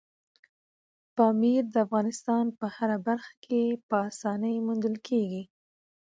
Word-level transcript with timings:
پامیر 1.15 1.63
د 1.73 1.75
افغانستان 1.85 2.45
په 2.59 2.65
هره 2.75 2.97
برخه 3.07 3.33
کې 3.45 3.61
په 3.87 3.95
اسانۍ 4.11 4.55
موندل 4.65 4.95
کېږي. 5.07 5.43